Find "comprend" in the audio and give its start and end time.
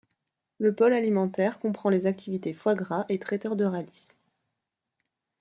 1.59-1.89